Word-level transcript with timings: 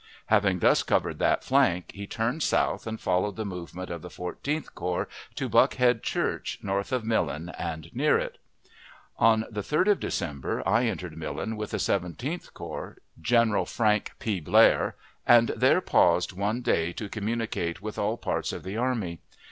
Having 0.33 0.57
thus 0.57 0.81
covered 0.81 1.19
that 1.19 1.43
flank, 1.43 1.91
he 1.93 2.07
turned 2.07 2.41
south 2.41 2.87
and 2.87 2.99
followed 2.99 3.35
the 3.35 3.45
movement 3.45 3.91
of 3.91 4.01
the 4.01 4.09
Fourteenth 4.09 4.73
Corps 4.73 5.07
to 5.35 5.47
Buckhead 5.47 6.01
Church, 6.01 6.57
north 6.63 6.91
of 6.91 7.05
Millen 7.05 7.49
and 7.49 7.93
near 7.95 8.17
it. 8.17 8.39
On 9.19 9.45
the 9.47 9.61
3d 9.61 9.91
of 9.91 9.99
December 9.99 10.67
I 10.67 10.85
entered 10.85 11.15
Millen 11.15 11.55
with 11.55 11.69
the 11.69 11.77
Seventeenth 11.77 12.51
Corps 12.55 12.97
(General 13.21 13.67
Frank 13.67 14.13
P. 14.17 14.39
Blair), 14.39 14.95
and 15.27 15.49
there 15.49 15.81
paused 15.81 16.33
one 16.33 16.61
day, 16.61 16.93
to 16.93 17.07
communicate 17.07 17.83
with 17.83 17.99
all 17.99 18.17
parts 18.17 18.51
of 18.51 18.63
the 18.63 18.77
army. 18.77 19.19